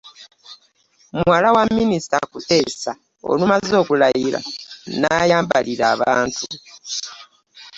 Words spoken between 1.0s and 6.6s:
Muwala wa Minisita Kuteesa olumaze okulayira n’ayambalira abantu